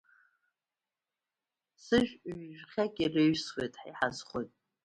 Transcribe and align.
Сыжә 1.83 2.13
ҩы-жәхьак 2.35 2.93
иреиҩсуеит, 3.03 3.73
ҳара 3.81 3.89
иҳазхоит! 3.91 4.51